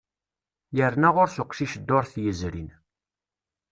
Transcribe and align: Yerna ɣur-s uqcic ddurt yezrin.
Yerna 0.77 1.09
ɣur-s 1.15 1.35
uqcic 1.41 1.73
ddurt 1.81 2.13
yezrin. 2.23 2.69